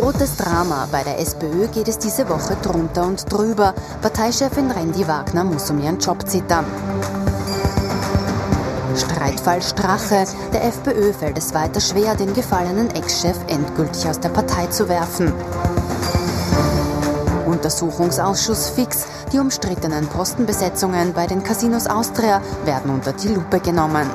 [0.00, 0.86] Rotes Drama.
[0.92, 3.74] Bei der SPÖ geht es diese Woche drunter und drüber.
[4.00, 6.64] Parteichefin Randy Wagner muss um ihren Job zittern.
[8.94, 10.24] Streitfall Strache.
[10.52, 15.32] Der FPÖ fällt es weiter schwer, den gefallenen Ex-Chef endgültig aus der Partei zu werfen.
[17.46, 19.04] Untersuchungsausschuss fix.
[19.32, 24.08] Die umstrittenen Postenbesetzungen bei den Casinos Austria werden unter die Lupe genommen.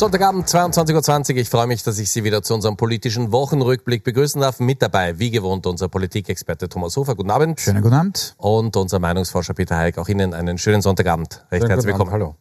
[0.00, 1.36] Sonntagabend 22.20 Uhr.
[1.36, 4.58] Ich freue mich, dass ich Sie wieder zu unserem politischen Wochenrückblick begrüßen darf.
[4.58, 7.14] Mit dabei, wie gewohnt, unser Politikexperte Thomas Hofer.
[7.14, 7.60] Guten Abend.
[7.60, 8.34] Schönen guten Abend.
[8.38, 9.98] Und unser Meinungsforscher Peter Heik.
[9.98, 11.44] Auch Ihnen einen schönen Sonntagabend.
[11.52, 12.12] Recht herzlich willkommen.
[12.12, 12.34] Hallo.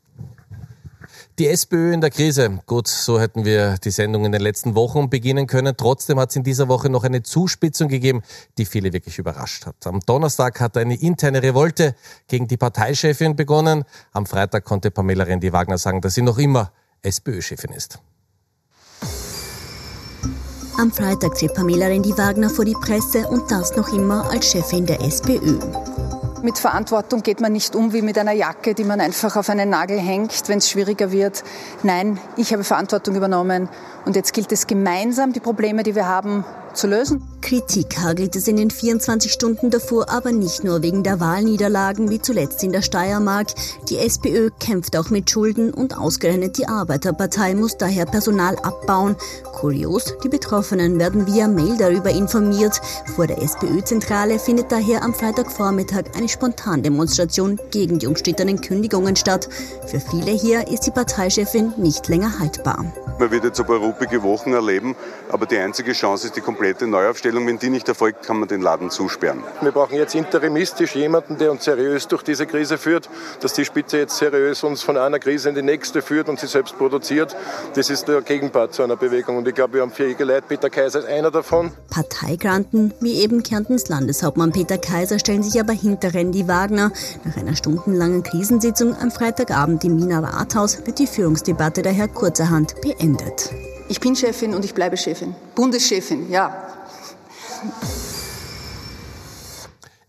[1.37, 2.61] Die SPÖ in der Krise.
[2.65, 5.75] Gut, so hätten wir die Sendung in den letzten Wochen beginnen können.
[5.75, 8.21] Trotzdem hat es in dieser Woche noch eine Zuspitzung gegeben,
[8.57, 9.85] die viele wirklich überrascht hat.
[9.85, 11.95] Am Donnerstag hat eine interne Revolte
[12.29, 13.83] gegen die Parteichefin begonnen.
[14.13, 16.71] Am Freitag konnte Pamela Rendi-Wagner sagen, dass sie noch immer
[17.03, 17.99] SPÖ-Chefin ist.
[20.77, 25.01] Am Freitag tritt Pamela Rendi-Wagner vor die Presse und das noch immer als Chefin der
[25.01, 25.59] SPÖ.
[26.41, 29.69] Mit Verantwortung geht man nicht um wie mit einer Jacke, die man einfach auf einen
[29.69, 31.43] Nagel hängt, wenn es schwieriger wird.
[31.83, 33.67] Nein, ich habe Verantwortung übernommen
[34.05, 36.45] und jetzt gilt es gemeinsam, die Probleme, die wir haben,
[36.79, 37.21] zu.
[37.41, 42.21] Kritik hagelt es in den 24 Stunden davor, aber nicht nur wegen der Wahlniederlagen wie
[42.21, 43.47] zuletzt in der Steiermark.
[43.89, 49.15] Die SPÖ kämpft auch mit Schulden und ausgerechnet die Arbeiterpartei muss daher Personal abbauen.
[49.59, 52.79] Kurios, die Betroffenen werden via Mail darüber informiert.
[53.15, 59.49] Vor der SPÖ-Zentrale findet daher am Freitagvormittag eine Spontandemonstration gegen die umstrittenen Kündigungen statt.
[59.85, 62.85] Für viele hier ist die Parteichefin nicht länger haltbar.
[63.19, 64.95] Man wird jetzt ein paar ruppige Wochen erleben,
[65.29, 67.45] aber die einzige Chance ist die komplette Neuaufstellung.
[67.45, 69.43] Wenn die nicht erfolgt, kann man den Laden zusperren.
[69.59, 73.09] Wir brauchen jetzt interimistisch jemanden, der uns seriös durch diese Krise führt,
[73.41, 76.47] dass die Spitze jetzt seriös uns von einer Krise in die nächste führt und sie
[76.47, 77.35] selbst produziert.
[77.73, 80.45] Das ist der Gegenpart zu einer Bewegung und ich glaube, wir haben fähige Leute.
[80.47, 81.71] Peter Kaiser ist einer davon.
[81.89, 86.91] Parteigranten, wie eben Kärntens Landeshauptmann Peter Kaiser, stellen sich aber hinter Randy Wagner.
[87.25, 92.99] Nach einer stundenlangen Krisensitzung am Freitagabend im Wiener Rathaus wird die Führungsdebatte daher kurzerhand beendet
[92.99, 93.51] beendet.
[93.87, 95.35] Ich bin Chefin und ich bleibe Chefin.
[95.55, 96.67] Bundeschefin, ja.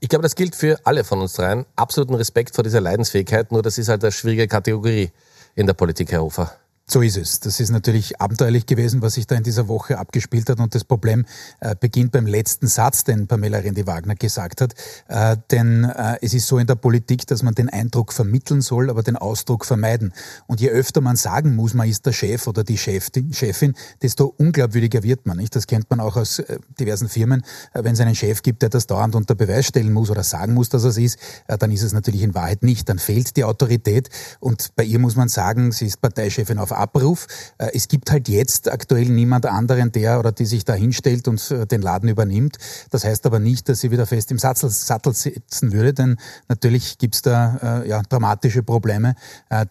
[0.01, 1.67] Ich glaube, das gilt für alle von uns dreien.
[1.77, 5.11] Absoluten Respekt vor dieser Leidensfähigkeit, nur das ist halt eine schwierige Kategorie
[5.55, 6.53] in der Politik, Herr Hofer.
[6.93, 7.39] So ist es.
[7.39, 10.59] Das ist natürlich abenteuerlich gewesen, was sich da in dieser Woche abgespielt hat.
[10.59, 11.25] Und das Problem
[11.61, 14.75] äh, beginnt beim letzten Satz, den Pamela Rendi-Wagner gesagt hat.
[15.07, 18.91] Äh, denn äh, es ist so in der Politik, dass man den Eindruck vermitteln soll,
[18.91, 20.13] aber den Ausdruck vermeiden.
[20.49, 24.35] Und je öfter man sagen muss, man ist der Chef oder die Chefin, Chefin desto
[24.37, 25.37] unglaubwürdiger wird man.
[25.37, 25.55] Nicht?
[25.55, 27.45] Das kennt man auch aus äh, diversen Firmen.
[27.73, 30.55] Äh, wenn es einen Chef gibt, der das dauernd unter Beweis stellen muss oder sagen
[30.55, 32.89] muss, dass er es ist, äh, dann ist es natürlich in Wahrheit nicht.
[32.89, 34.11] Dann fehlt die Autorität.
[34.41, 37.27] Und bei ihr muss man sagen, sie ist Parteichefin auf Abruf.
[37.59, 41.51] Äh, es gibt halt jetzt aktuell niemand anderen, der oder die sich da hinstellt und
[41.51, 42.59] äh, den Laden übernimmt.
[42.91, 46.17] Das heißt aber nicht, dass sie wieder fest im Sattel, Sattel sitzen würde, denn
[46.49, 49.15] natürlich gibt's da äh, ja, dramatische Probleme,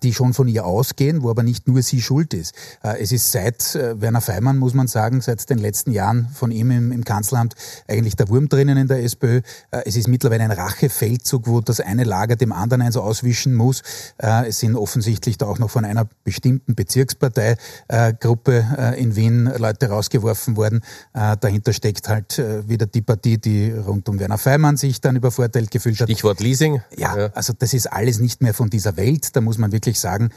[0.03, 2.53] die schon von ihr ausgehen, wo aber nicht nur sie schuld ist.
[2.81, 6.91] Es ist seit Werner Feimann, muss man sagen, seit den letzten Jahren von ihm im,
[6.91, 7.55] im Kanzleramt
[7.87, 9.41] eigentlich der Wurm drinnen in der SPÖ.
[9.71, 13.81] Es ist mittlerweile ein Rachefeldzug, wo das eine Lager dem anderen eins auswischen muss.
[14.17, 19.89] Es sind offensichtlich da auch noch von einer bestimmten Beziehung Bezirksparteigruppe äh, in Wien Leute
[19.89, 20.81] rausgeworfen worden.
[21.13, 25.15] Äh, dahinter steckt halt äh, wieder die Partie, die rund um Werner Feimann sich dann
[25.15, 26.07] übervorteilt gefühlt hat.
[26.07, 26.81] Stichwort Leasing.
[26.97, 29.35] Ja, also das ist alles nicht mehr von dieser Welt.
[29.35, 30.29] Da muss man wirklich sagen,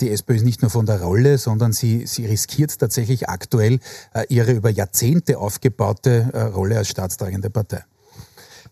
[0.00, 3.80] die SPÖ ist nicht nur von der Rolle, sondern sie, sie riskiert tatsächlich aktuell
[4.28, 7.84] ihre über Jahrzehnte aufgebaute Rolle als staatstragende Partei.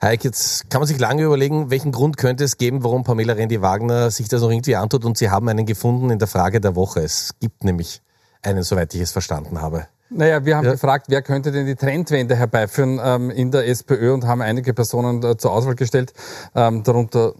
[0.02, 4.10] Heik, jetzt kann man sich lange überlegen, welchen Grund könnte es geben, warum Pamela Rendi-Wagner
[4.10, 6.98] sich das noch irgendwie antut und Sie haben einen gefunden in der Frage der Woche.
[6.98, 8.02] Es gibt nämlich
[8.42, 9.86] einen, soweit ich es verstanden habe.
[10.10, 10.72] Naja, wir haben ja.
[10.72, 15.22] gefragt, wer könnte denn die Trendwende herbeiführen ähm, in der SPÖ und haben einige Personen
[15.22, 16.12] äh, zur Auswahl gestellt,
[16.56, 17.34] ähm, darunter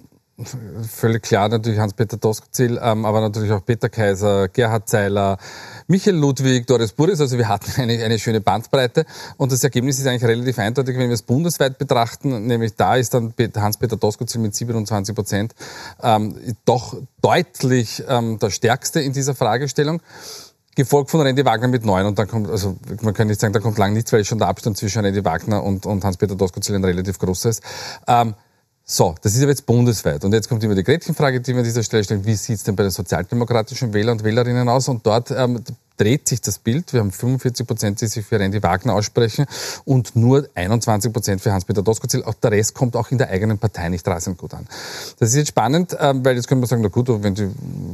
[0.88, 5.38] völlig klar natürlich Hans-Peter Doskozil, ähm, aber natürlich auch Peter Kaiser, Gerhard Zeiler,
[5.86, 7.20] Michael Ludwig, Doris Burris.
[7.20, 9.04] Also wir hatten eine, eine schöne Bandbreite
[9.36, 12.46] und das Ergebnis ist eigentlich relativ eindeutig, wenn wir es bundesweit betrachten.
[12.46, 15.54] Nämlich da ist dann Hans-Peter Doskozil mit 27 Prozent
[16.02, 20.00] ähm, doch deutlich ähm, der Stärkste in dieser Fragestellung
[20.74, 23.60] gefolgt von Randy Wagner mit neun und dann kommt, also man kann nicht sagen, da
[23.60, 26.84] kommt lang nichts, weil schon der Abstand zwischen Randy Wagner und, und Hans-Peter Doskozil ein
[26.84, 27.62] relativ großer ist.
[28.06, 28.34] Ähm,
[28.84, 30.24] so, das ist aber jetzt bundesweit.
[30.24, 32.24] Und jetzt kommt immer die Gretchenfrage, die wir an dieser Stelle stellen.
[32.24, 34.88] Wie sieht es denn bei den sozialdemokratischen Wähler und Wählerinnen aus?
[34.88, 35.62] Und dort ähm,
[35.96, 36.92] dreht sich das Bild.
[36.92, 39.46] Wir haben 45 Prozent, die sich für Randy Wagner aussprechen
[39.84, 42.22] und nur 21 Prozent für Hans-Peter Doskozil.
[42.24, 44.66] Auch der Rest kommt auch in der eigenen Partei nicht rasend gut an.
[45.18, 47.48] Das ist jetzt spannend, ähm, weil jetzt können wir sagen, na gut, wenn die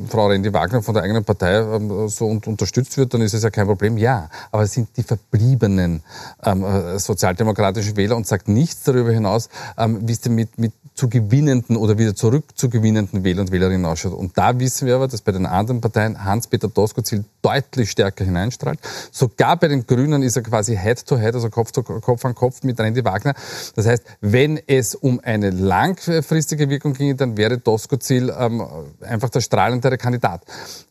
[0.09, 3.51] Frau Randy Wagner von der eigenen Partei ähm, so unterstützt wird, dann ist es ja
[3.51, 3.99] kein Problem.
[3.99, 6.03] Ja, aber es sind die verbliebenen
[6.45, 11.09] ähm, äh, sozialdemokratischen Wähler und sagt nichts darüber hinaus, wie es denn mit, mit zu
[11.09, 14.15] gewinnenden oder wieder zurück zu gewinnenden Wähler und Wählerinnen ausschaut.
[14.15, 18.79] Und da wissen wir aber, dass bei den anderen Parteien Hans-Peter Doskozil deutlich stärker hineinstrahlt.
[19.11, 22.63] Sogar bei den Grünen ist er quasi Head-to-Head, -head, also Kopf, zu, Kopf an Kopf
[22.63, 23.35] mit Randy Wagner.
[23.75, 28.63] Das heißt, wenn es um eine langfristige Wirkung ginge, dann wäre Doskozil ähm,
[29.01, 30.43] einfach der strahlendere Kandidat.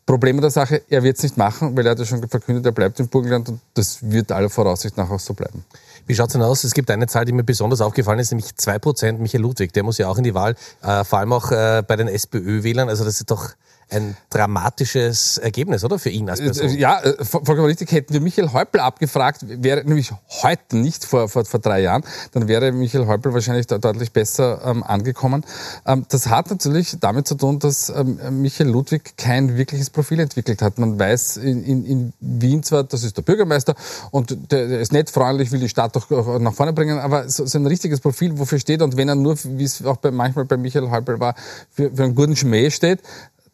[0.06, 2.72] Problem der Sache, er wird es nicht machen, weil er hat ja schon verkündet, er
[2.72, 5.66] bleibt im Burgenland und das wird aller Voraussicht nach auch so bleiben.
[6.08, 6.64] Wie schaut's denn aus?
[6.64, 9.74] Es gibt eine Zahl, die mir besonders aufgefallen ist, nämlich zwei Prozent Michael Ludwig.
[9.74, 12.88] Der muss ja auch in die Wahl, äh, vor allem auch äh, bei den SPÖ-Wählern.
[12.88, 13.50] Also das ist doch
[13.90, 15.98] ein dramatisches Ergebnis, oder?
[15.98, 16.70] Für ihn als Person.
[16.70, 17.92] Äh, ja, äh, vollkommen richtig.
[17.92, 20.12] Hätten wir Michael Häupl abgefragt, wäre nämlich
[20.44, 22.04] heute nicht vor, vor, vor drei Jahren,
[22.34, 25.46] dann wäre Michael Häupl wahrscheinlich deutlich besser ähm, angekommen.
[25.86, 30.62] Ähm, das hat natürlich damit zu tun, dass ähm, Michael Ludwig kein wirkliches Profil entwickelt
[30.62, 30.78] hat.
[30.80, 33.76] Man weiß in, in, in Wien zwar, das ist der Bürgermeister
[34.12, 37.46] und der, der ist nett, freundlich, will die Stadt doch nach vorne bringen, aber so,
[37.46, 40.44] so ein richtiges Profil, wofür steht und wenn er nur, wie es auch bei, manchmal
[40.44, 41.36] bei Michael Häupl war,
[41.72, 43.02] für, für einen guten Schmäh steht,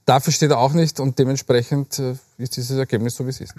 [0.05, 3.55] Dafür steht er auch nicht und dementsprechend äh, ist dieses Ergebnis so, wie es ist.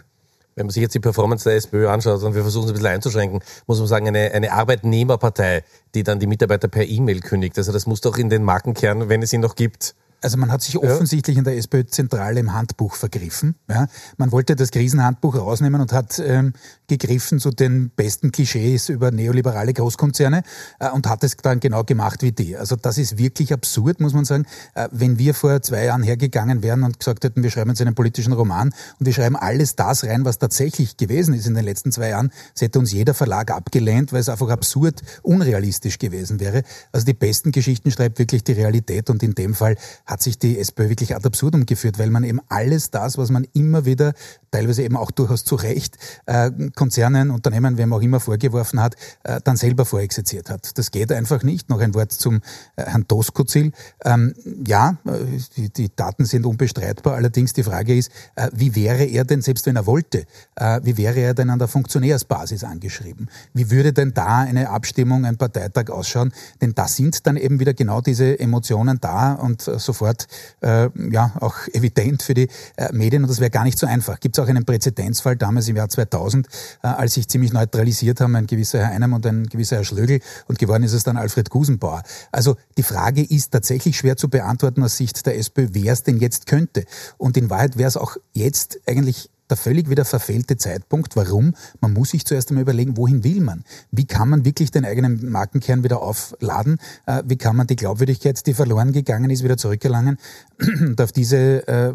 [0.56, 2.94] Wenn man sich jetzt die Performance der SPÖ anschaut und wir versuchen es ein bisschen
[2.94, 5.64] einzuschränken, muss man sagen, eine, eine Arbeitnehmerpartei,
[5.94, 7.58] die dann die Mitarbeiter per E-Mail kündigt.
[7.58, 9.94] Also das muss doch in den Markenkern, wenn es ihn noch gibt,
[10.24, 13.56] also man hat sich offensichtlich in der SPÖ zentral im Handbuch vergriffen.
[13.68, 13.88] Ja.
[14.16, 16.54] Man wollte das Krisenhandbuch rausnehmen und hat ähm,
[16.86, 20.42] gegriffen zu den besten Klischees über neoliberale Großkonzerne
[20.80, 22.56] äh, und hat es dann genau gemacht wie die.
[22.56, 24.46] Also das ist wirklich absurd, muss man sagen.
[24.74, 27.94] Äh, wenn wir vor zwei Jahren hergegangen wären und gesagt hätten, wir schreiben jetzt einen
[27.94, 31.92] politischen Roman und wir schreiben alles das rein, was tatsächlich gewesen ist in den letzten
[31.92, 36.62] zwei Jahren, das hätte uns jeder Verlag abgelehnt, weil es einfach absurd unrealistisch gewesen wäre.
[36.92, 39.76] Also die besten Geschichten schreibt wirklich die Realität und in dem Fall
[40.06, 43.46] hat sich die SPÖ wirklich ad absurdum geführt, weil man eben alles das, was man
[43.52, 44.14] immer wieder,
[44.50, 48.94] teilweise eben auch durchaus zu Recht, äh, Konzernen, Unternehmen, wem auch immer vorgeworfen hat,
[49.24, 50.78] äh, dann selber vorexerziert hat.
[50.78, 51.70] Das geht einfach nicht.
[51.70, 52.36] Noch ein Wort zum
[52.76, 53.72] äh, Herrn Doskozil.
[54.04, 54.34] Ähm,
[54.66, 57.14] ja, äh, die, die, Daten sind unbestreitbar.
[57.14, 60.96] Allerdings die Frage ist, äh, wie wäre er denn, selbst wenn er wollte, äh, wie
[60.96, 63.28] wäre er denn an der Funktionärsbasis angeschrieben?
[63.52, 66.32] Wie würde denn da eine Abstimmung, ein Parteitag ausschauen?
[66.60, 70.26] Denn da sind dann eben wieder genau diese Emotionen da und sofort sofort
[70.60, 74.20] äh, ja auch evident für die äh, Medien und das wäre gar nicht so einfach.
[74.20, 76.46] Gibt es auch einen Präzedenzfall damals im Jahr 2000,
[76.82, 80.20] äh, als sich ziemlich neutralisiert haben, ein gewisser Herr Einem und ein gewisser Herr Schlögel
[80.46, 82.02] und geworden ist es dann Alfred Gusenbauer.
[82.32, 86.18] Also die Frage ist tatsächlich schwer zu beantworten aus Sicht der SPÖ, wer es denn
[86.18, 86.84] jetzt könnte.
[87.16, 91.16] Und in Wahrheit wäre es auch jetzt eigentlich der völlig wieder verfehlte Zeitpunkt.
[91.16, 91.54] Warum?
[91.80, 93.64] Man muss sich zuerst einmal überlegen, wohin will man?
[93.90, 96.78] Wie kann man wirklich den eigenen Markenkern wieder aufladen?
[97.06, 100.18] Äh, wie kann man die Glaubwürdigkeit, die verloren gegangen ist, wieder zurückerlangen?
[100.58, 101.94] Und auf diese äh,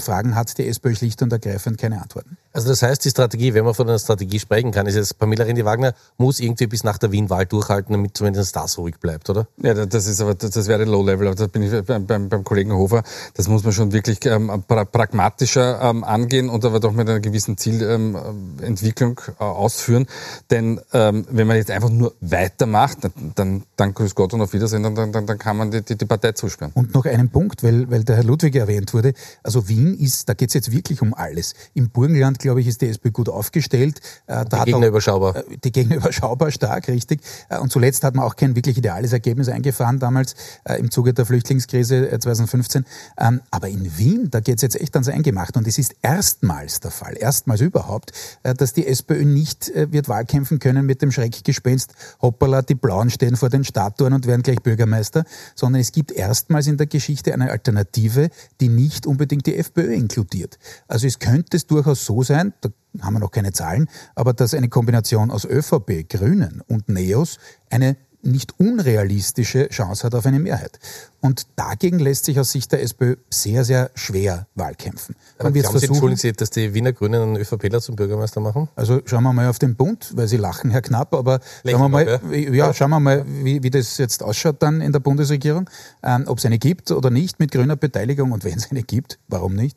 [0.00, 2.36] Fragen hat die SPÖ schlicht und ergreifend keine Antworten.
[2.56, 5.44] Also das heißt, die Strategie, wenn man von einer Strategie sprechen kann, ist jetzt, Pamela
[5.44, 9.46] Rendi-Wagner muss irgendwie bis nach der Wien-Wahl durchhalten, damit zumindest das ruhig bleibt, oder?
[9.58, 12.72] Ja, das ist aber, das wäre Low-Level, aber da bin ich beim, beim, beim Kollegen
[12.72, 13.02] Hofer,
[13.34, 17.20] das muss man schon wirklich ähm, pra pragmatischer ähm, angehen und aber doch mit einer
[17.20, 20.06] gewissen Zielentwicklung ähm, äh, ausführen.
[20.50, 23.00] Denn ähm, wenn man jetzt einfach nur weitermacht,
[23.34, 26.06] dann, dann grüß Gott und auf Wiedersehen, dann, dann, dann kann man die, die, die
[26.06, 26.72] Partei zusperren.
[26.72, 29.12] Und noch einen Punkt, weil, weil der Herr Ludwig erwähnt wurde.
[29.42, 31.52] Also Wien ist, da geht es jetzt wirklich um alles.
[31.74, 34.00] Im Burgenland, glaube ich, ist die SPÖ gut aufgestellt.
[34.26, 35.36] Äh, die Gegner auch, überschaubar.
[35.36, 37.20] Äh, die Gegner überschaubar stark, richtig.
[37.48, 40.34] Äh, und zuletzt hat man auch kein wirklich ideales Ergebnis eingefahren damals
[40.78, 42.84] im Zuge der Flüchtlingskrise 2015.
[43.18, 45.56] Ähm, aber in Wien, da geht es jetzt echt ans Eingemacht.
[45.56, 50.86] Und es ist erstmals der Fall, erstmals überhaupt, dass die SPÖ nicht wird wahlkämpfen können
[50.86, 55.80] mit dem Schreckgespenst, hoppala, die Blauen stehen vor den Statuen und werden gleich Bürgermeister, sondern
[55.80, 58.30] es gibt erstmals in der Geschichte eine Alternative,
[58.60, 60.58] die nicht unbedingt die FPÖ inkludiert.
[60.88, 64.54] Also es könnte es durchaus so sein, da haben wir noch keine Zahlen, aber dass
[64.54, 67.38] eine Kombination aus ÖVP, Grünen und Neos
[67.70, 70.78] eine nicht unrealistische Chance hat auf eine Mehrheit.
[71.20, 75.16] Und dagegen lässt sich aus Sicht der SPÖ sehr, sehr schwer Wahlkämpfen.
[75.38, 78.68] Wird versuchen, Sie, entschuldigen Sie, dass die Wiener Grünen einen ÖVPler zum Bürgermeister machen?
[78.76, 81.88] Also schauen wir mal auf den Bund, weil Sie lachen, Herr Knapp, aber schauen wir
[81.88, 82.38] mal, ja.
[82.52, 85.70] ja, schauen wir mal, wie, wie das jetzt ausschaut dann in der Bundesregierung,
[86.02, 89.18] ähm, ob es eine gibt oder nicht mit grüner Beteiligung und wenn es eine gibt,
[89.28, 89.76] warum nicht?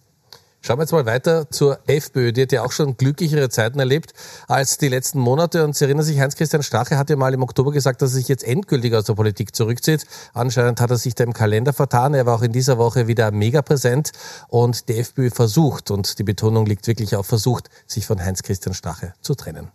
[0.62, 2.34] Schauen wir jetzt mal weiter zur FPÖ.
[2.34, 4.14] Die hat ja auch schon glücklichere Zeiten erlebt
[4.48, 5.64] als die letzten Monate.
[5.64, 8.28] Und Sie erinnern sich, Heinz-Christian Strache hat ja mal im Oktober gesagt, dass er sich
[8.28, 10.06] jetzt endgültig aus der Politik zurückzieht.
[10.34, 12.14] Anscheinend hat er sich da im Kalender vertan.
[12.14, 14.12] Er war auch in dieser Woche wieder mega präsent.
[14.50, 19.14] Und die FPÖ versucht, und die Betonung liegt wirklich auf versucht, sich von Heinz-Christian Strache
[19.22, 19.72] zu trennen.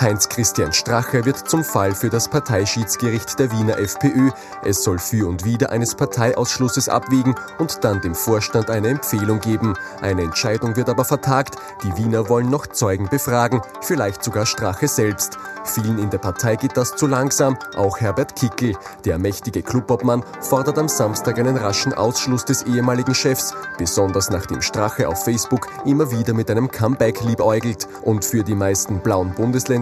[0.00, 4.30] Heinz-Christian Strache wird zum Fall für das Parteischiedsgericht der Wiener FPÖ.
[4.64, 9.74] Es soll für und wider eines Parteiausschlusses abwägen und dann dem Vorstand eine Empfehlung geben.
[10.00, 11.56] Eine Entscheidung wird aber vertagt.
[11.84, 15.36] Die Wiener wollen noch Zeugen befragen, vielleicht sogar Strache selbst.
[15.64, 18.76] Vielen in der Partei geht das zu langsam, auch Herbert Kickel.
[19.04, 25.06] Der mächtige Clubobmann fordert am Samstag einen raschen Ausschluss des ehemaligen Chefs, besonders nachdem Strache
[25.08, 27.86] auf Facebook immer wieder mit einem Comeback liebäugelt.
[28.02, 29.34] Und für die meisten blauen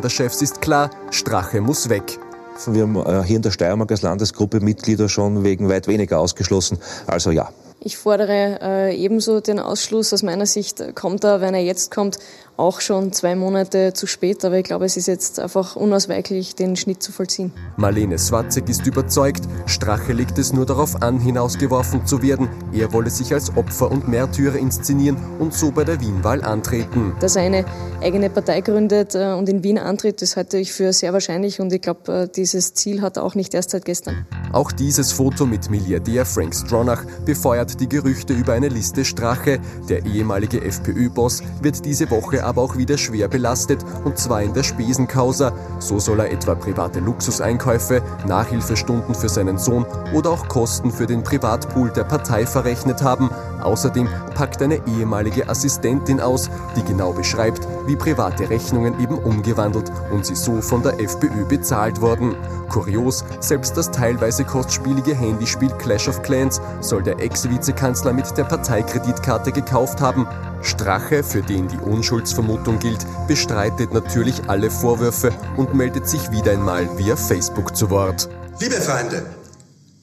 [0.08, 2.18] Bundesländerchefs ist klar, Strache muss weg.
[2.66, 6.78] Wir haben äh, hier in der Steiermark als Landesgruppe Mitglieder schon wegen weit weniger ausgeschlossen.
[7.06, 7.50] Also ja.
[7.80, 10.14] Ich fordere äh, ebenso den Ausschluss.
[10.14, 12.18] Aus meiner Sicht kommt er, wenn er jetzt kommt,
[12.58, 14.44] auch schon zwei Monate zu spät.
[14.44, 17.52] Aber ich glaube, es ist jetzt einfach unausweichlich, den Schnitt zu vollziehen.
[17.76, 22.48] Marlene Swatzek ist überzeugt, Strache legt es nur darauf an, hinausgeworfen zu werden.
[22.72, 27.14] Er wolle sich als Opfer und Märtyrer inszenieren und so bei der Wienwahl antreten.
[27.20, 27.64] Dass er eine
[28.02, 31.60] eigene Partei gründet äh, und in Wien antritt, das halte ich für sehr wahrscheinlich.
[31.60, 34.26] Und ich glaube, äh, dieses Ziel hat er auch nicht erst seit gestern.
[34.52, 39.60] Auch dieses Foto mit Milliardär Frank Stronach befeuert die Gerüchte über eine Liste Strache.
[39.88, 44.62] Der ehemalige FPÖ-Boss wird diese Woche aber auch wieder schwer belastet, und zwar in der
[44.62, 45.52] Spesenkausa.
[45.78, 51.22] So soll er etwa private Luxuseinkäufe, Nachhilfestunden für seinen Sohn oder auch Kosten für den
[51.22, 53.30] Privatpool der Partei verrechnet haben.
[53.62, 60.24] Außerdem packt eine ehemalige Assistentin aus, die genau beschreibt, wie private Rechnungen eben umgewandelt und
[60.24, 62.36] sie so von der FPÖ bezahlt wurden.
[62.68, 69.52] Kurios, selbst das teilweise kostspielige Handyspiel Clash of Clans soll der Ex-Vizekanzler mit der Parteikreditkarte
[69.52, 70.26] gekauft haben.
[70.62, 76.98] Strache, für den die Unschuldsvermutung gilt, bestreitet natürlich alle Vorwürfe und meldet sich wieder einmal
[76.98, 78.28] via Facebook zu Wort.
[78.58, 79.24] Liebe Freunde,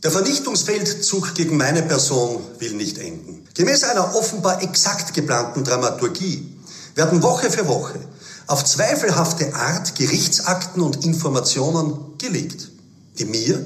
[0.03, 3.47] der Vernichtungsfeldzug gegen meine Person will nicht enden.
[3.53, 6.55] Gemäß einer offenbar exakt geplanten Dramaturgie
[6.95, 7.99] werden Woche für Woche
[8.47, 12.69] auf zweifelhafte Art Gerichtsakten und Informationen gelegt,
[13.17, 13.59] die mir,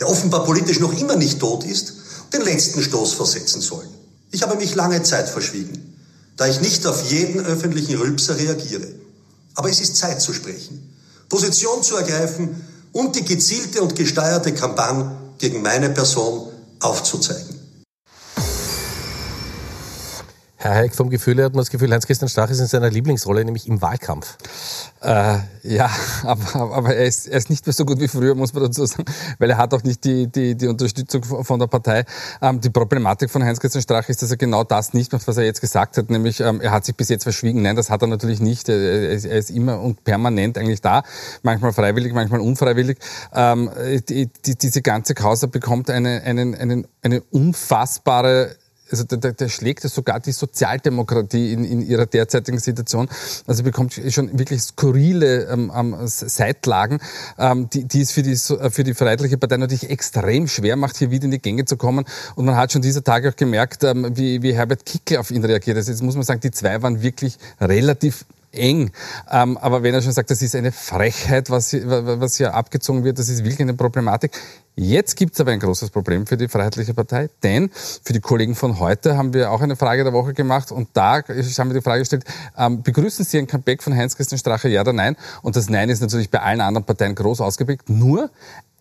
[0.00, 1.94] der offenbar politisch noch immer nicht tot ist,
[2.32, 3.88] den letzten Stoß versetzen sollen.
[4.30, 5.93] Ich habe mich lange Zeit verschwiegen
[6.36, 8.88] da ich nicht auf jeden öffentlichen Rülpser reagiere.
[9.54, 10.94] Aber es ist Zeit zu sprechen,
[11.28, 16.48] Position zu ergreifen und die gezielte und gesteuerte Kampagne gegen meine Person
[16.80, 17.53] aufzuzeigen.
[20.64, 23.44] Herr Heik, vom Gefühl her hat man das Gefühl, Heinz-Christian Stach ist in seiner Lieblingsrolle,
[23.44, 24.38] nämlich im Wahlkampf.
[25.02, 25.90] Äh, ja,
[26.22, 28.86] aber, aber er, ist, er ist nicht mehr so gut wie früher, muss man dazu
[28.86, 29.04] sagen,
[29.38, 32.06] weil er hat auch nicht die, die, die Unterstützung von der Partei.
[32.40, 35.44] Ähm, die Problematik von Heinz-Christian Strach ist, dass er genau das nicht macht, was er
[35.44, 37.60] jetzt gesagt hat, nämlich ähm, er hat sich bis jetzt verschwiegen.
[37.60, 38.70] Nein, das hat er natürlich nicht.
[38.70, 41.02] Er, er ist immer und permanent eigentlich da,
[41.42, 42.96] manchmal freiwillig, manchmal unfreiwillig.
[43.34, 43.68] Ähm,
[44.08, 48.56] die, die, diese ganze Causa bekommt eine, einen, einen, eine unfassbare
[48.94, 53.08] also da, da schlägt sogar die Sozialdemokratie in, in ihrer derzeitigen Situation.
[53.46, 57.00] Also bekommt schon wirklich skurrile ähm, ähm, Seitlagen,
[57.38, 60.96] ähm, die, die es für die, äh, für die Freiheitliche Partei natürlich extrem schwer macht,
[60.96, 62.04] hier wieder in die Gänge zu kommen.
[62.36, 65.44] Und man hat schon dieser Tage auch gemerkt, ähm, wie, wie Herbert Kickl auf ihn
[65.44, 65.76] reagiert.
[65.76, 68.24] Also jetzt muss man sagen, die zwei waren wirklich relativ
[68.54, 68.90] eng.
[69.30, 71.88] Ähm, aber wenn er schon sagt, das ist eine Frechheit, was hier,
[72.20, 74.32] was hier abgezogen wird, das ist wirklich eine Problematik.
[74.76, 78.56] Jetzt gibt es aber ein großes Problem für die Freiheitliche Partei, denn für die Kollegen
[78.56, 81.80] von heute haben wir auch eine Frage der Woche gemacht und da haben wir die
[81.80, 82.24] Frage gestellt,
[82.58, 85.16] ähm, begrüßen Sie ein Comeback von Heinz-Christian Strache, ja oder nein?
[85.42, 87.88] Und das Nein ist natürlich bei allen anderen Parteien groß ausgeprägt.
[87.88, 88.30] Nur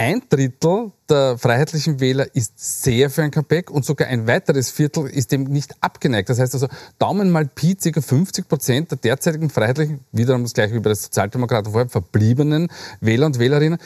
[0.03, 5.07] ein Drittel der freiheitlichen Wähler ist sehr für ein Comeback und sogar ein weiteres Viertel
[5.07, 6.27] ist dem nicht abgeneigt.
[6.27, 6.67] Das heißt also,
[6.99, 8.01] Daumen mal Pi, ca.
[8.01, 12.67] 50 Prozent der derzeitigen freiheitlichen, wiederum das gleiche wie bei der Sozialdemokraten vorher, verbliebenen
[12.99, 13.79] Wähler und Wählerinnen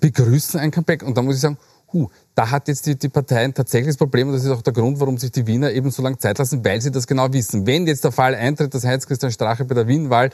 [0.00, 1.02] begrüßen ein Comeback.
[1.02, 1.58] Und da muss ich sagen,
[1.92, 4.72] huh, da hat jetzt die, die Partei ein tatsächliches Problem und das ist auch der
[4.72, 7.66] Grund, warum sich die Wiener eben so lange Zeit lassen, weil sie das genau wissen.
[7.66, 10.30] Wenn jetzt der Fall eintritt, dass Heinz-Christian Strache bei der Wienwahl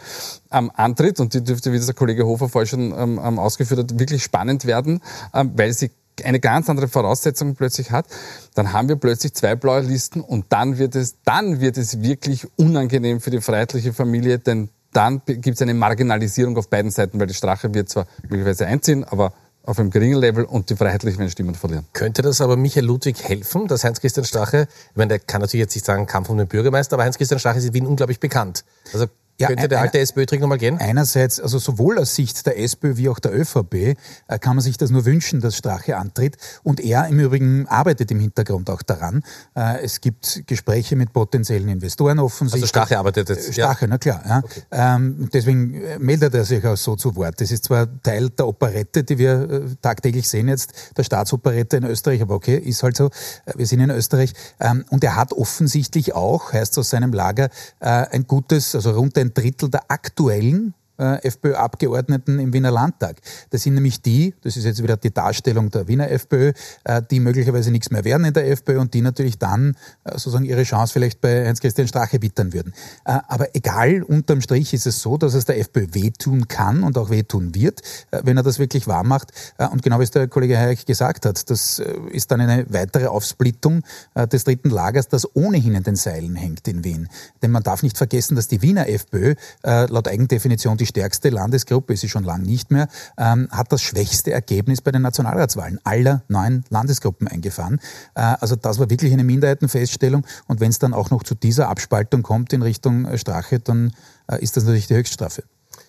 [0.52, 3.80] ähm, antritt und die dürfte, wie das der Kollege Hofer vorher schon ähm, ähm, ausgeführt
[3.80, 5.00] hat, wirklich spannend werden,
[5.32, 5.90] ähm, weil sie
[6.22, 8.06] eine ganz andere Voraussetzung plötzlich hat,
[8.54, 12.46] dann haben wir plötzlich zwei blaue Listen und dann wird es, dann wird es wirklich
[12.56, 17.26] unangenehm für die freiheitliche Familie, denn dann gibt es eine Marginalisierung auf beiden Seiten, weil
[17.26, 19.32] die Strache wird zwar möglicherweise einziehen, aber
[19.64, 21.86] auf einem geringen Level und die Freiheitlichen Stimmen verlieren.
[21.92, 25.74] Könnte das aber Michael Ludwig helfen, dass Heinz-Christian Strache, ich meine, der kann natürlich jetzt
[25.74, 28.64] nicht sagen Kampf um den Bürgermeister, aber Heinz-Christian Strache ist in Wien unglaublich bekannt.
[28.92, 29.06] Also
[29.40, 30.78] Ja, Könnte der alte SPÖ-Trick nochmal gehen?
[30.78, 33.96] Einerseits, also sowohl aus Sicht der SPÖ wie auch der ÖVP, äh,
[34.38, 36.36] kann man sich das nur wünschen, dass Strache antritt.
[36.62, 39.24] Und er im Übrigen arbeitet im Hintergrund auch daran.
[39.56, 42.62] Äh, es gibt Gespräche mit potenziellen Investoren offensichtlich.
[42.62, 43.52] Also Strache arbeitet jetzt?
[43.52, 43.88] Strache, ja.
[43.88, 44.22] na klar.
[44.24, 44.38] Ja.
[44.38, 44.62] Okay.
[44.70, 47.40] Ähm, deswegen meldet er sich auch so zu Wort.
[47.40, 52.22] Das ist zwar Teil der Operette, die wir tagtäglich sehen jetzt, der Staatsoperette in Österreich,
[52.22, 53.10] aber okay, ist halt so.
[53.56, 54.32] Wir sind in Österreich.
[54.60, 57.48] Ähm, und er hat offensichtlich auch, heißt aus seinem Lager,
[57.80, 63.20] ein gutes, also rund ein Drittel der aktuellen FPÖ-Abgeordneten im Wiener Landtag.
[63.50, 66.52] Das sind nämlich die, das ist jetzt wieder die Darstellung der Wiener FPÖ,
[66.84, 70.44] äh, die möglicherweise nichts mehr werden in der FPÖ und die natürlich dann äh, sozusagen
[70.44, 72.72] ihre Chance vielleicht bei Heinz-Christian Strache wittern würden.
[73.04, 76.96] Äh, aber egal, unterm Strich ist es so, dass es der FPÖ wehtun kann und
[76.98, 79.32] auch wehtun wird, äh, wenn er das wirklich wahr macht.
[79.58, 81.82] Äh, und genau wie es der Kollege Hayek gesagt hat, das
[82.12, 83.82] ist dann eine weitere Aufsplittung
[84.14, 87.08] des dritten Lagers, das ohnehin in den Seilen hängt in Wien.
[87.42, 91.94] Denn man darf nicht vergessen, dass die Wiener FPÖ laut Eigendefinition die die stärkste Landesgruppe,
[91.94, 92.88] ist sie schon lange nicht mehr,
[93.18, 97.80] ähm, hat das schwächste Ergebnis bei den Nationalratswahlen aller neun Landesgruppen eingefahren.
[98.14, 100.26] Äh, also das war wirklich eine Minderheitenfeststellung.
[100.46, 103.92] Und wenn es dann auch noch zu dieser Abspaltung kommt in Richtung äh, Strache, dann
[104.28, 105.44] äh, ist das natürlich die Höchststrafe.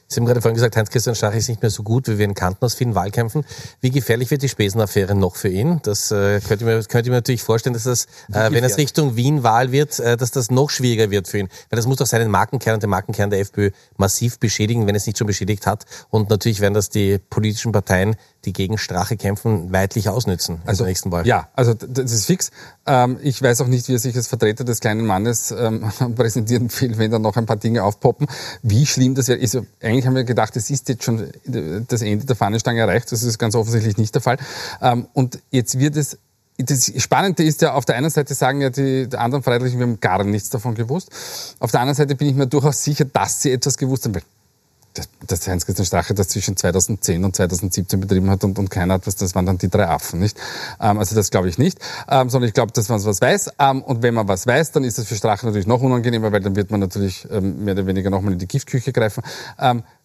[0.07, 2.35] Sie haben gerade vorhin gesagt, Heinz-Christian Strache ist nicht mehr so gut, wie wir ihn
[2.35, 3.43] kannten aus vielen Wahlkämpfen.
[3.81, 5.79] Wie gefährlich wird die Spesenaffäre noch für ihn?
[5.81, 8.77] Das äh, könnte, ich mir, könnte ich mir natürlich vorstellen, dass das, äh, wenn es
[8.77, 11.50] Richtung Wien-Wahl wird, äh, dass das noch schwieriger wird für ihn.
[11.69, 15.07] Weil das muss doch seinen Markenkern und den Markenkern der FPÖ massiv beschädigen, wenn es
[15.07, 15.85] nicht schon beschädigt hat.
[16.12, 20.85] Und natürlich werden das die politischen Parteien, die gegen Strache kämpfen, weitlich ausnützen also, in
[20.85, 21.27] der nächsten Wahl.
[21.27, 22.51] Ja, also das ist fix.
[22.85, 25.85] Ähm, ich weiß auch nicht, wie er sich als Vertreter des kleinen Mannes ähm,
[26.15, 28.27] präsentieren will, wenn da noch ein paar Dinge aufpoppen.
[28.61, 32.25] Wie schlimm das wäre, ist eigentlich haben wir gedacht, es ist jetzt schon das Ende
[32.25, 33.11] der Fahnenstange erreicht.
[33.11, 34.37] Das ist ganz offensichtlich nicht der Fall.
[34.81, 36.17] Ähm, und jetzt wird es
[36.57, 39.99] das Spannende ist ja, auf der einen Seite sagen ja die anderen Freiheitlichen, wir haben
[39.99, 41.09] gar nichts davon gewusst.
[41.59, 44.13] Auf der anderen Seite bin ich mir durchaus sicher, dass sie etwas gewusst haben
[45.27, 49.15] dass Heinz-Christian Strache das zwischen 2010 und 2017 betrieben hat und, und keiner hat was,
[49.15, 50.37] das waren dann die drei Affen, nicht?
[50.79, 53.51] Ähm, also das glaube ich nicht, ähm, sondern ich glaube, dass man was weiß.
[53.59, 56.41] Ähm, und wenn man was weiß, dann ist das für Strache natürlich noch unangenehmer, weil
[56.41, 59.23] dann wird man natürlich ähm, mehr oder weniger nochmal in die Giftküche greifen.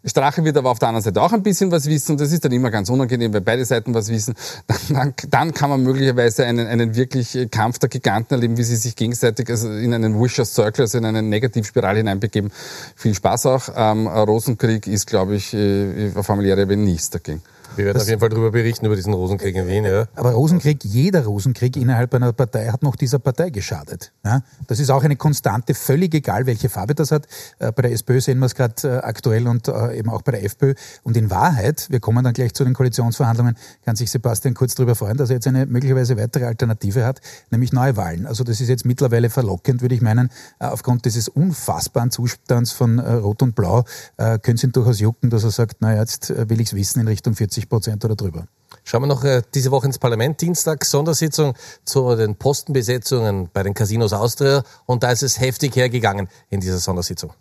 [0.04, 2.52] Strache wird aber auf der anderen Seite auch ein bisschen was wissen das ist dann
[2.52, 4.34] immer ganz unangenehm, weil beide Seiten was wissen.
[4.88, 8.96] Dann, dann kann man möglicherweise einen, einen wirklich Kampf der Giganten erleben, wie sie sich
[8.96, 12.50] gegenseitig also in einen Vicious Circle, also in eine Negativspirale hineinbegeben.
[12.96, 13.68] Viel Spaß auch.
[13.76, 17.42] Ähm, Rosenkrieg ist, glaube ich, äh, auf familiäre Ebene nichts dagegen.
[17.76, 19.84] Wir werden das, auf jeden Fall darüber berichten, über diesen Rosenkrieg in Wien.
[19.84, 20.06] Ja.
[20.14, 24.12] Aber Rosenkrieg, jeder Rosenkrieg innerhalb einer Partei hat noch dieser Partei geschadet.
[24.24, 24.42] Ja?
[24.66, 27.26] Das ist auch eine Konstante, völlig egal, welche Farbe das hat.
[27.58, 30.32] Äh, bei der SPÖ sehen wir es gerade äh, aktuell und äh, eben auch bei
[30.32, 30.74] der FPÖ.
[31.02, 34.94] Und in Wahrheit, wir kommen dann gleich zu den Koalitionsverhandlungen, kann sich Sebastian kurz darüber
[34.94, 38.26] freuen, dass er jetzt eine möglicherweise weitere Alternative hat, nämlich Neuwahlen.
[38.26, 40.30] Also das ist jetzt mittlerweile verlockend, würde ich meinen.
[40.58, 43.84] Aufgrund dieses unfassbaren Zustands von Rot und Blau
[44.16, 47.08] könnte es ihn durchaus jucken, dass er sagt, naja, jetzt will ich es wissen in
[47.08, 48.46] Richtung 40 50 Prozent oder drüber.
[48.84, 50.40] Schauen wir noch äh, diese Woche ins Parlament.
[50.40, 54.62] Dienstag Sondersitzung zu den Postenbesetzungen bei den Casinos Austria.
[54.86, 57.32] Und da ist es heftig hergegangen in dieser Sondersitzung.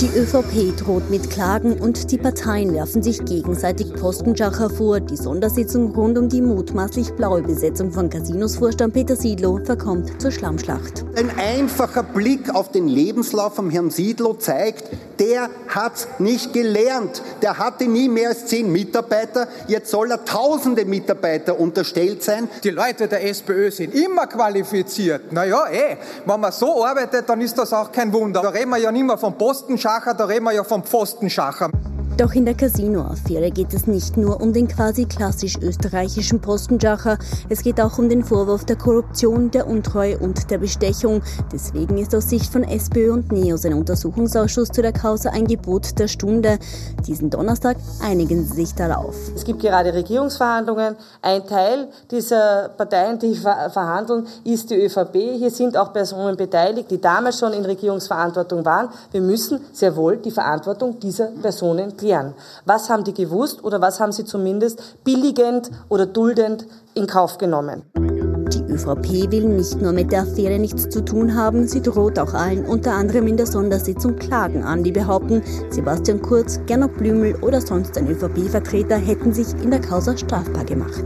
[0.00, 5.00] Die ÖVP droht mit Klagen und die Parteien werfen sich gegenseitig Postenschacher vor.
[5.00, 11.04] Die Sondersitzung rund um die mutmaßlich blaue Besetzung von Casinos-Vorstand Peter Siedlow verkommt zur Schlammschlacht.
[11.16, 14.84] Ein einfacher Blick auf den Lebenslauf von Herrn Siedlow zeigt,
[15.18, 17.20] der hat nicht gelernt.
[17.42, 19.48] Der hatte nie mehr als zehn Mitarbeiter.
[19.66, 22.48] Jetzt soll er tausende Mitarbeiter unterstellt sein.
[22.62, 25.32] Die Leute der SPÖ sind immer qualifiziert.
[25.32, 28.42] Naja, eh, wenn man so arbeitet, dann ist das auch kein Wunder.
[28.42, 31.70] Da reden wir ja nicht mehr vom Postenschacher Schacher, da reden wir ja vom Pfostenschacher.
[32.18, 37.16] Doch in der Casino-Affäre geht es nicht nur um den quasi klassisch österreichischen Postenschacher,
[37.48, 41.22] es geht auch um den Vorwurf der Korruption, der Untreue und der Bestechung.
[41.52, 45.96] Deswegen ist aus Sicht von SPÖ und NEOS ein Untersuchungsausschuss zu der Causa ein Gebot
[46.00, 46.58] der Stunde.
[47.06, 49.14] Diesen Donnerstag einigen sie sich darauf.
[49.36, 50.96] Es gibt gerade Regierungsverhandlungen.
[51.22, 55.14] Ein Teil dieser Parteien, die verhandeln, ist die ÖVP.
[55.38, 58.88] Hier sind auch Personen beteiligt, die damals schon in Regierungsverantwortung waren.
[59.12, 62.34] Wir müssen sehr wohl die Verantwortung dieser Personen klären erklären.
[62.64, 67.82] Was haben die gewusst oder was haben sie zumindest billigend oder duldend in Kauf genommen?
[67.94, 72.32] Die ÖVP will nicht nur mit der Affäre nichts zu tun haben, sie droht auch
[72.32, 77.60] allen, unter anderem in der Sondersitzung Klagen an, die behaupten, Sebastian Kurz, Gernot Blümel oder
[77.60, 81.04] sonst ein ÖVP-Vertreter hätten sich in der Causa strafbar gemacht.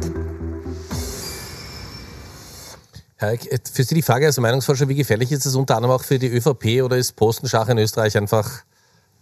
[3.18, 6.26] Für Sie die Frage als Meinungsforscher, wie gefährlich ist es unter anderem auch für die
[6.26, 8.64] ÖVP oder ist Postenschach in Österreich einfach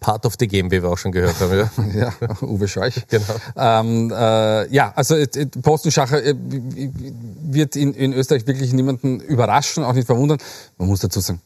[0.00, 1.58] Part of the Game, wie wir auch schon gehört haben.
[1.94, 3.06] Ja, ja Uwe Scheuch.
[3.08, 3.24] Genau.
[3.56, 5.26] Ähm, äh, ja, also äh,
[5.62, 10.38] Postenschacher äh, wird in, in Österreich wirklich niemanden überraschen, auch nicht verwundern.
[10.78, 11.40] Man muss dazu sagen,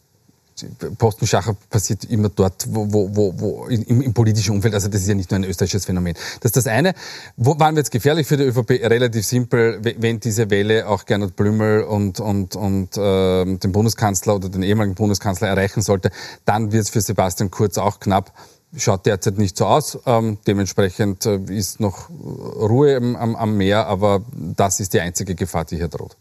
[0.98, 4.74] Postenschacher passiert immer dort, wo, wo, wo, wo im, im, politischen Umfeld.
[4.74, 6.14] Also das ist ja nicht nur ein österreichisches Phänomen.
[6.40, 6.94] Das ist das eine.
[7.36, 8.70] Wo waren wir jetzt gefährlich für die ÖVP?
[8.70, 14.48] Relativ simpel, wenn diese Welle auch Gernot Blümel und, und, und äh, den Bundeskanzler oder
[14.48, 16.10] den ehemaligen Bundeskanzler erreichen sollte,
[16.44, 18.32] dann wird es für Sebastian Kurz auch knapp.
[18.76, 19.98] Schaut derzeit nicht so aus.
[20.06, 25.64] Ähm, dementsprechend äh, ist noch Ruhe am, am Meer, aber das ist die einzige Gefahr,
[25.64, 26.16] die hier droht.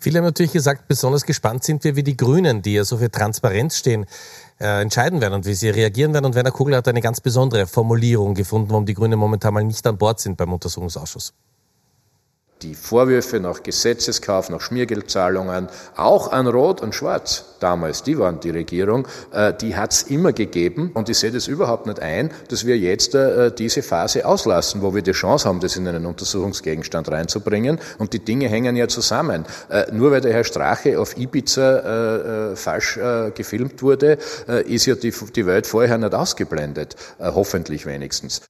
[0.00, 3.10] Viele haben natürlich gesagt, besonders gespannt sind wir, wie die Grünen, die ja so für
[3.10, 4.06] Transparenz stehen,
[4.60, 6.26] äh, entscheiden werden und wie sie reagieren werden.
[6.26, 9.86] Und Werner Kugel hat eine ganz besondere Formulierung gefunden, warum die Grünen momentan mal nicht
[9.86, 11.34] an Bord sind beim Untersuchungsausschuss.
[12.62, 18.50] Die Vorwürfe nach Gesetzeskauf, nach Schmiergeldzahlungen, auch an Rot und Schwarz damals, die waren die
[18.50, 20.90] Regierung, äh, die hat es immer gegeben.
[20.94, 24.92] Und ich sehe das überhaupt nicht ein, dass wir jetzt äh, diese Phase auslassen, wo
[24.92, 27.78] wir die Chance haben, das in einen Untersuchungsgegenstand reinzubringen.
[27.98, 29.44] Und die Dinge hängen ja zusammen.
[29.70, 32.98] Äh, nur weil der Herr Strache auf Ibiza falsch
[33.34, 34.18] gefilmt wurde,
[34.66, 36.96] ist ja die Welt vorher nicht ausgeblendet.
[37.20, 38.42] hoffentlich wenigstens.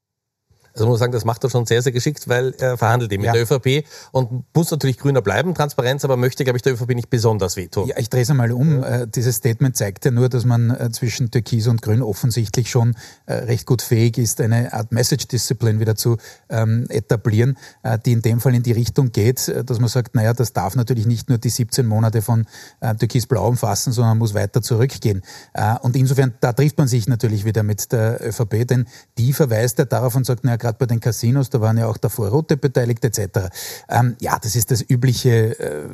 [0.78, 3.32] Also muss sagen, das macht er schon sehr, sehr geschickt, weil er verhandelt eben ja.
[3.32, 6.94] mit der ÖVP und muss natürlich grüner bleiben, Transparenz, aber möchte, glaube ich, der ÖVP
[6.94, 7.88] nicht besonders wehtun.
[7.88, 8.80] Ja, ich drehe es einmal um.
[8.80, 9.00] Ja.
[9.00, 12.94] Äh, dieses Statement zeigt ja nur, dass man äh, zwischen Türkis und Grün offensichtlich schon
[13.26, 16.16] äh, recht gut fähig ist, eine Art Message-Discipline wieder zu
[16.48, 17.58] ähm, etablieren,
[18.06, 21.06] die in dem Fall in die Richtung geht, dass man sagt, naja, das darf natürlich
[21.06, 22.46] nicht nur die 17 Monate von
[22.80, 25.22] Türkis-Blau umfassen, sondern muss weiter zurückgehen.
[25.82, 28.86] Und insofern, da trifft man sich natürlich wieder mit der ÖVP, denn
[29.16, 31.96] die verweist ja darauf und sagt, naja, gerade bei den Casinos, da waren ja auch
[31.96, 33.48] davor Rote beteiligt etc.
[33.88, 35.88] Ähm, ja, das ist das übliche äh,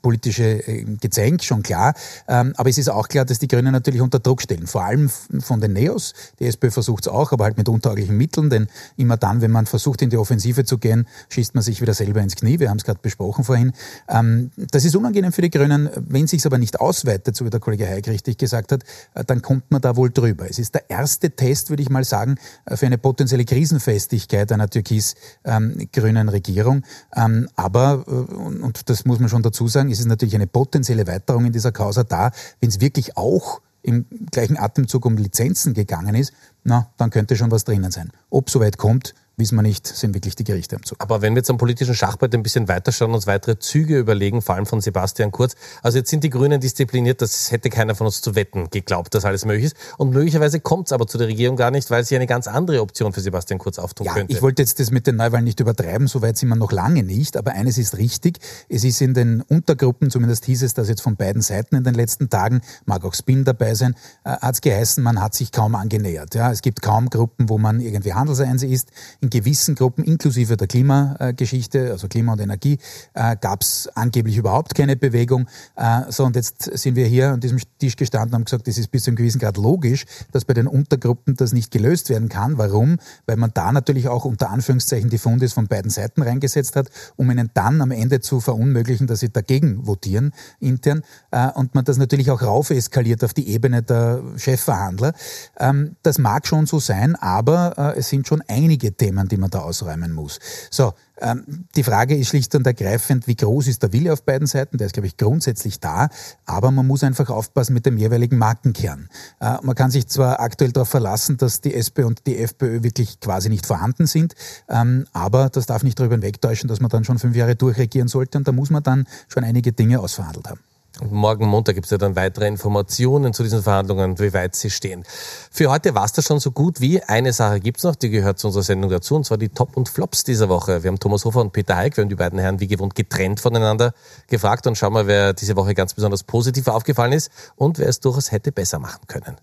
[0.00, 1.94] politische äh, Gezänk, schon klar.
[2.26, 5.10] Ähm, aber es ist auch klar, dass die Grünen natürlich unter Druck stellen, vor allem
[5.40, 6.14] von den Neos.
[6.38, 9.66] Die SPÖ versucht es auch, aber halt mit untauglichen Mitteln, denn immer dann, wenn man
[9.66, 12.58] versucht, in die Offensive zu gehen, schießt man sich wieder selber ins Knie.
[12.58, 13.72] Wir haben es gerade besprochen vorhin.
[14.08, 15.90] Ähm, das ist unangenehm für die Grünen.
[15.96, 18.84] Wenn sich aber nicht ausweitet, so wie der Kollege Heik richtig gesagt hat,
[19.14, 20.48] äh, dann kommt man da wohl drüber.
[20.48, 24.52] Es ist der erste Test, würde ich mal sagen, äh, für eine potenzielle Krisenfestigkeit Möglichkeit
[24.52, 26.84] einer türkis-grünen Regierung.
[27.16, 31.06] Ähm, aber, äh, und das muss man schon dazu sagen, ist es natürlich eine potenzielle
[31.06, 36.14] Weiterung in dieser Causa da, wenn es wirklich auch im gleichen Atemzug um Lizenzen gegangen
[36.14, 38.12] ist, na, dann könnte schon was drinnen sein.
[38.30, 40.98] Ob so weit kommt, wissen wir nicht, sind wirklich die Gerichte am Zug.
[41.00, 44.42] Aber wenn wir jetzt am politischen Schachbrett ein bisschen weiterschauen und uns weitere Züge überlegen,
[44.42, 48.06] vor allem von Sebastian Kurz, also jetzt sind die Grünen diszipliniert, das hätte keiner von
[48.06, 49.76] uns zu wetten geglaubt, dass alles möglich ist.
[49.98, 52.80] Und möglicherweise kommt es aber zu der Regierung gar nicht, weil sie eine ganz andere
[52.80, 54.32] Option für Sebastian Kurz auftun ja, könnte.
[54.32, 57.02] Ich wollte jetzt das mit den Neuwahlen nicht übertreiben, so weit sind wir noch lange
[57.02, 61.00] nicht, aber eines ist richtig, es ist in den Untergruppen, zumindest hieß es das jetzt
[61.00, 63.94] von beiden Seiten in den letzten Tagen, mag auch Spin dabei sein,
[64.24, 66.34] äh, hat es geheißen, man hat sich kaum angenähert.
[66.34, 68.90] Ja, es gibt kaum Gruppen, wo man irgendwie handelseins ist
[69.24, 72.78] in gewissen Gruppen, inklusive der Klimageschichte, also Klima und Energie,
[73.14, 75.48] äh, gab es angeblich überhaupt keine Bewegung.
[75.76, 78.78] Äh, so, und jetzt sind wir hier an diesem Tisch gestanden und haben gesagt, das
[78.78, 82.28] ist bis zu einem gewissen Grad logisch, dass bei den Untergruppen das nicht gelöst werden
[82.28, 82.58] kann.
[82.58, 82.98] Warum?
[83.26, 87.30] Weil man da natürlich auch unter Anführungszeichen die Fundis von beiden Seiten reingesetzt hat, um
[87.30, 91.02] ihnen dann am Ende zu verunmöglichen, dass sie dagegen votieren intern.
[91.30, 95.14] Äh, und man das natürlich auch rauf eskaliert auf die Ebene der Chefverhandler.
[95.58, 99.60] Ähm, das mag schon so sein, aber es sind schon einige Themen, die man da
[99.60, 100.38] ausräumen muss.
[100.70, 104.46] So, ähm, die Frage ist schlicht und ergreifend, wie groß ist der Wille auf beiden
[104.46, 104.78] Seiten?
[104.78, 106.08] Der ist, glaube ich, grundsätzlich da,
[106.44, 109.08] aber man muss einfach aufpassen mit dem jeweiligen Markenkern.
[109.40, 113.20] Äh, man kann sich zwar aktuell darauf verlassen, dass die SPÖ und die FPÖ wirklich
[113.20, 114.34] quasi nicht vorhanden sind,
[114.68, 118.38] ähm, aber das darf nicht darüber hinwegtäuschen, dass man dann schon fünf Jahre durchregieren sollte
[118.38, 120.60] und da muss man dann schon einige Dinge ausverhandelt haben.
[121.02, 125.02] Morgen Montag gibt es ja dann weitere Informationen zu diesen Verhandlungen, wie weit sie stehen.
[125.50, 127.02] Für heute war es das schon so gut wie.
[127.02, 129.88] Eine Sache gibt's noch, die gehört zu unserer Sendung dazu, und zwar die Top und
[129.88, 130.84] Flops dieser Woche.
[130.84, 133.40] Wir haben Thomas Hofer und Peter Heik, wir haben die beiden Herren wie gewohnt getrennt
[133.40, 133.92] voneinander
[134.28, 137.98] gefragt und schauen mal, wer diese Woche ganz besonders positiv aufgefallen ist und wer es
[137.98, 139.36] durchaus hätte besser machen können.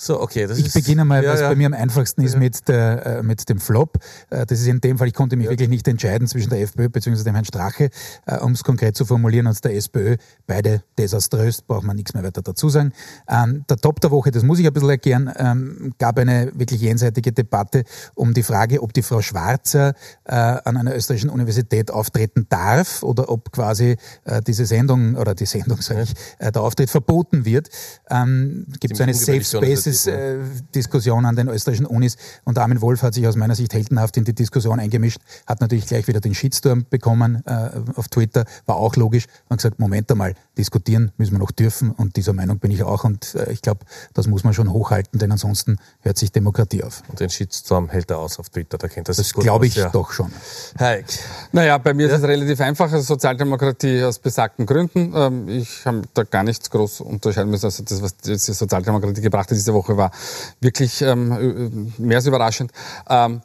[0.00, 0.46] So, okay.
[0.46, 1.48] Das ich ist, beginne mal, ja, was ja.
[1.48, 2.38] bei mir am einfachsten ist, ja.
[2.38, 3.98] mit, der, äh, mit dem Flop.
[4.30, 6.88] Äh, das ist in dem Fall, ich konnte mich wirklich nicht entscheiden zwischen der FPÖ
[6.88, 7.24] bzw.
[7.24, 7.90] dem Herrn Strache,
[8.26, 10.16] äh, um es konkret zu formulieren, und der SPÖ.
[10.46, 12.92] Beide desaströs, braucht man nichts mehr weiter dazu sagen.
[13.28, 16.80] Ähm, der Top der Woche, das muss ich ein bisschen erklären, ähm, gab eine wirklich
[16.80, 17.82] jenseitige Debatte
[18.14, 19.94] um die Frage, ob die Frau Schwarzer
[20.26, 25.46] äh, an einer österreichischen Universität auftreten darf oder ob quasi äh, diese Sendung, oder die
[25.46, 27.68] Sendung, sage ich, äh, der Auftritt verboten wird.
[28.08, 33.02] Ähm, Gibt es eine Safe Space Praxisdiskussion äh, an den österreichischen Unis und Armin Wolf
[33.02, 36.34] hat sich aus meiner Sicht heldenhaft in die Diskussion eingemischt, hat natürlich gleich wieder den
[36.34, 41.38] Shitstorm bekommen äh, auf Twitter, war auch logisch und gesagt, Moment einmal, diskutieren müssen wir
[41.38, 43.80] noch dürfen und dieser Meinung bin ich auch und äh, ich glaube,
[44.14, 47.02] das muss man schon hochhalten, denn ansonsten hört sich Demokratie auf.
[47.08, 49.88] Und den Shitstorm hält er aus auf Twitter, da kennt das Das glaube ich ja.
[49.90, 50.30] doch schon.
[50.78, 51.06] Heik.
[51.52, 52.14] Naja, bei mir ja?
[52.14, 55.12] ist es relativ einfach, also Sozialdemokratie aus besagten Gründen.
[55.14, 57.66] Ähm, ich habe da gar nichts groß unterscheiden müssen.
[57.66, 60.10] Also das, was die Sozialdemokratie gebracht hat diese Woche, war
[60.60, 62.72] wirklich ähm, mehr als überraschend.
[63.08, 63.40] Ähm,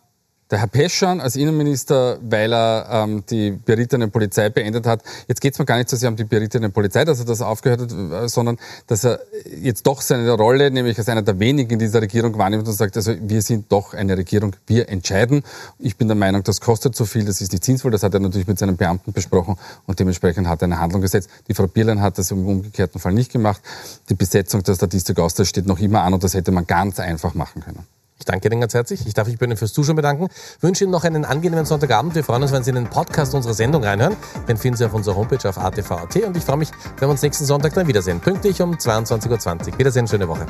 [0.54, 5.02] der Herr Peschan als Innenminister, weil er ähm, die berittene Polizei beendet hat.
[5.28, 7.42] Jetzt geht es mir gar nicht so sehr um die berittene Polizei, dass er das
[7.42, 9.20] aufgehört hat, äh, sondern dass er
[9.60, 12.96] jetzt doch seine Rolle, nämlich als einer der wenigen in dieser Regierung wahrnimmt und sagt,
[12.96, 15.42] also wir sind doch eine Regierung, wir entscheiden.
[15.80, 17.90] Ich bin der Meinung, das kostet zu viel, das ist nicht sinnvoll.
[17.90, 21.32] Das hat er natürlich mit seinen Beamten besprochen und dementsprechend hat er eine Handlung gesetzt.
[21.48, 23.62] Die Frau Bierlein hat das im umgekehrten Fall nicht gemacht.
[24.10, 27.34] Die Besetzung der Statistik Austria steht noch immer an und das hätte man ganz einfach
[27.34, 27.88] machen können.
[28.24, 29.06] Ich danke Ihnen ganz herzlich.
[29.06, 30.30] Ich darf mich bei Ihnen fürs Zuschauen bedanken.
[30.62, 32.16] Wünsche Ihnen noch einen angenehmen Sonntagabend.
[32.16, 34.16] Wir freuen uns, wenn Sie in den Podcast unserer Sendung reinhören.
[34.48, 36.16] Den finden Sie auf unserer Homepage auf atv.at.
[36.16, 38.22] Und ich freue mich, wenn wir uns nächsten Sonntag dann wiedersehen.
[38.22, 39.78] Pünktlich um 22.20 Uhr.
[39.78, 40.46] Wiedersehen, schöne Woche.